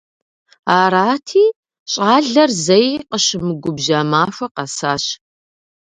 [0.81, 1.43] Арати,
[1.91, 5.03] щӀалэр зэи къыщымыгубжьа махуэ къэсащ.